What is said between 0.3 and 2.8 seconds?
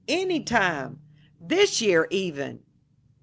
time! This year, even!"